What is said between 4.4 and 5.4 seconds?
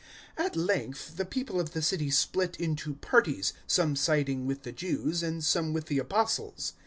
with the Jews